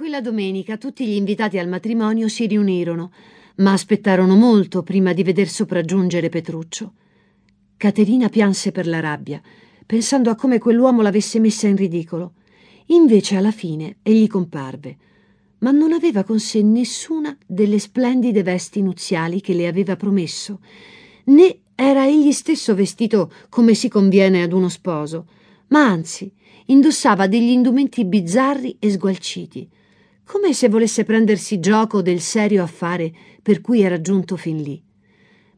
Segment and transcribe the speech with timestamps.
[0.00, 3.12] Quella domenica tutti gli invitati al matrimonio si riunirono,
[3.56, 6.94] ma aspettarono molto prima di veder sopraggiungere Petruccio.
[7.76, 9.42] Caterina pianse per la rabbia,
[9.84, 12.32] pensando a come quell'uomo l'avesse messa in ridicolo.
[12.86, 14.96] Invece alla fine egli comparve,
[15.58, 20.60] ma non aveva con sé nessuna delle splendide vesti nuziali che le aveva promesso,
[21.24, 25.26] né era egli stesso vestito come si conviene ad uno sposo,
[25.68, 26.32] ma anzi
[26.68, 29.68] indossava degli indumenti bizzarri e sgualciti
[30.30, 33.12] come se volesse prendersi gioco del serio affare
[33.42, 34.80] per cui era giunto fin lì.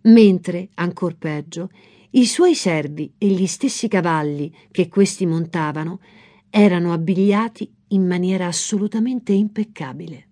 [0.04, 1.68] Mentre, ancor peggio,
[2.12, 6.00] i suoi servi e gli stessi cavalli che questi montavano
[6.48, 10.28] erano abbigliati in maniera assolutamente impeccabile.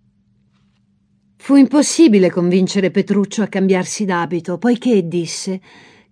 [1.36, 5.60] Fu impossibile convincere Petruccio a cambiarsi d'abito, poiché, disse,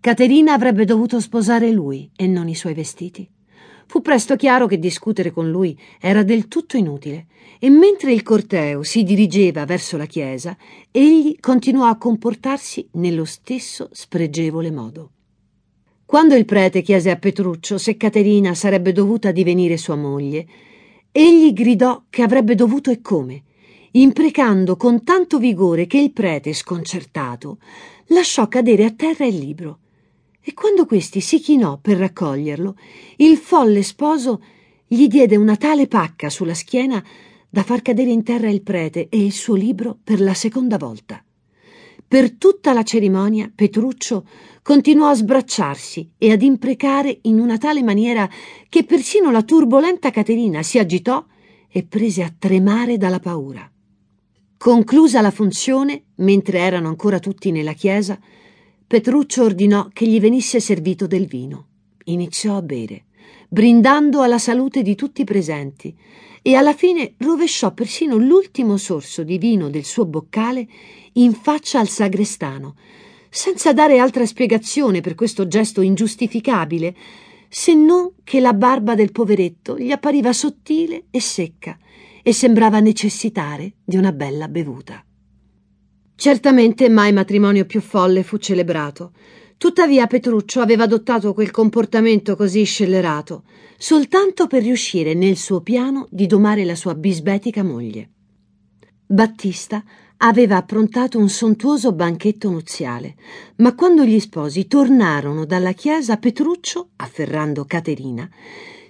[0.01, 3.27] Caterina avrebbe dovuto sposare lui e non i suoi vestiti.
[3.87, 7.27] Fu presto chiaro che discutere con lui era del tutto inutile,
[7.59, 10.55] e mentre il corteo si dirigeva verso la chiesa,
[10.91, 15.13] egli continuò a comportarsi nello stesso spregevole modo.
[16.05, 20.47] Quando il prete chiese a Petruccio se Caterina sarebbe dovuta divenire sua moglie,
[21.11, 23.43] egli gridò che avrebbe dovuto e come,
[23.93, 27.57] imprecando con tanto vigore che il prete, sconcertato,
[28.09, 29.79] lasciò cadere a terra il libro
[30.49, 32.75] e quando questi si chinò per raccoglierlo,
[33.17, 34.43] il folle sposo
[34.87, 37.05] gli diede una tale pacca sulla schiena
[37.51, 41.23] da far cadere in terra il prete e il suo libro per la seconda volta.
[42.07, 44.27] Per tutta la cerimonia Petruccio
[44.63, 48.27] continuò a sbracciarsi e ad imprecare in una tale maniera
[48.71, 51.27] che persino la turbolenta Caterina si agitò
[51.71, 53.71] e prese a tremare dalla paura.
[54.57, 58.19] Conclusa la funzione, mentre erano ancora tutti nella chiesa,
[58.89, 61.67] Petruccio ordinò che gli venisse servito del vino.
[62.05, 63.05] Iniziò a bere,
[63.47, 65.95] brindando alla salute di tutti i presenti,
[66.41, 70.67] e alla fine rovesciò persino l'ultimo sorso di vino del suo boccale
[71.13, 72.77] in faccia al sagrestano,
[73.29, 76.97] senza dare altra spiegazione per questo gesto ingiustificabile,
[77.47, 81.77] se non che la barba del poveretto gli appariva sottile e secca
[82.23, 85.03] e sembrava necessitare di una bella bevuta.
[86.21, 89.13] Certamente mai matrimonio più folle fu celebrato.
[89.57, 93.45] Tuttavia Petruccio aveva adottato quel comportamento così scellerato
[93.77, 98.11] soltanto per riuscire nel suo piano di domare la sua bisbetica moglie.
[99.07, 99.85] Battista
[100.17, 103.15] aveva approntato un sontuoso banchetto nuziale,
[103.59, 108.29] ma quando gli sposi tornarono dalla chiesa Petruccio, afferrando Caterina,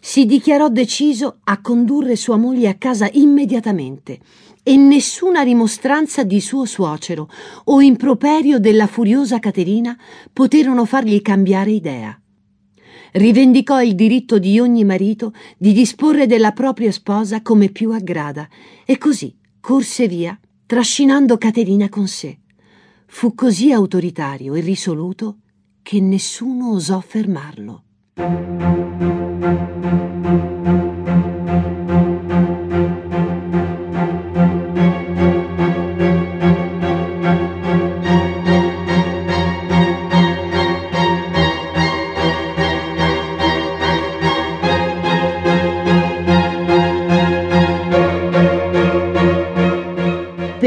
[0.01, 4.19] si dichiarò deciso a condurre sua moglie a casa immediatamente
[4.63, 7.31] e nessuna rimostranza di suo suocero
[7.65, 9.97] o improperio della furiosa Caterina
[10.33, 12.21] poterono fargli cambiare idea.
[13.13, 18.47] Rivendicò il diritto di ogni marito di disporre della propria sposa come più aggrada
[18.85, 22.39] e così corse via, trascinando Caterina con sé.
[23.07, 25.39] Fu così autoritario e risoluto
[25.83, 27.85] che nessuno osò fermarlo.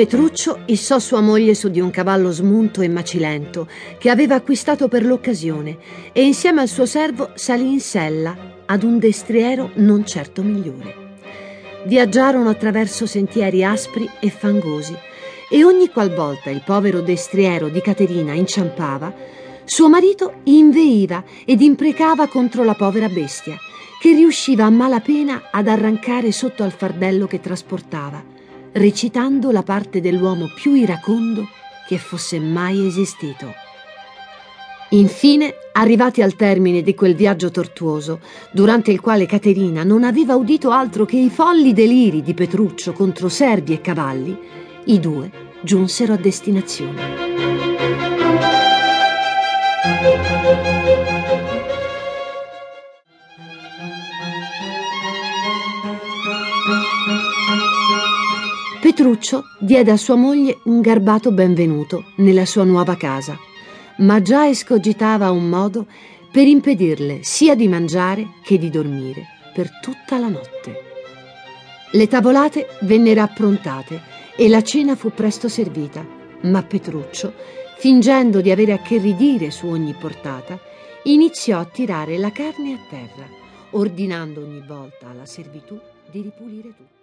[0.02, 3.68] Petruccio issò sua moglie su di un cavallo smunto e macilento
[4.00, 5.78] che aveva acquistato per l'occasione
[6.12, 10.96] e insieme al suo servo salì in sella ad un destriero non certo migliore.
[11.86, 14.98] Viaggiarono attraverso sentieri aspri e fangosi
[15.48, 19.14] e ogni qualvolta il povero destriero di Caterina inciampava,
[19.66, 23.56] suo marito inveiva ed imprecava contro la povera bestia,
[24.00, 28.31] che riusciva a malapena ad arrancare sotto al fardello che trasportava
[28.74, 31.48] recitando la parte dell'uomo più iracondo
[31.88, 33.54] che fosse mai esistito.
[34.92, 38.20] Infine, arrivati al termine di quel viaggio tortuoso,
[38.52, 43.30] durante il quale Caterina non aveva udito altro che i folli deliri di Petruccio contro
[43.30, 44.38] servi e cavalli,
[44.86, 45.32] i due
[45.62, 47.21] giunsero a destinazione.
[59.12, 63.38] Petruccio diede a sua moglie un garbato benvenuto nella sua nuova casa,
[63.98, 65.86] ma già escogitava un modo
[66.32, 70.84] per impedirle sia di mangiare che di dormire per tutta la notte.
[71.92, 74.02] Le tavolate vennero approntate
[74.38, 76.08] e la cena fu presto servita,
[76.44, 77.34] ma Petruccio,
[77.80, 80.58] fingendo di avere a che ridire su ogni portata,
[81.04, 83.28] iniziò a tirare la carne a terra,
[83.72, 85.78] ordinando ogni volta alla servitù
[86.10, 87.01] di ripulire tutto.